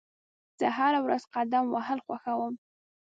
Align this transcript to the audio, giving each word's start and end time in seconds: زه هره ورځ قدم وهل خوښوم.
زه 0.59 0.67
هره 0.77 0.99
ورځ 1.05 1.23
قدم 1.35 1.65
وهل 1.75 1.99
خوښوم. 2.05 2.53